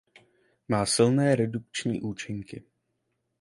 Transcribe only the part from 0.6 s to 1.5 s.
Má silné